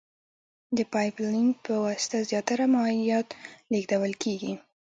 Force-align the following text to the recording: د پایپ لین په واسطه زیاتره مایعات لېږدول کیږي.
د 0.77 0.79
پایپ 0.93 1.15
لین 1.31 1.47
په 1.65 1.73
واسطه 1.85 2.17
زیاتره 2.29 2.65
مایعات 2.73 3.27
لېږدول 3.71 4.13
کیږي. 4.23 4.53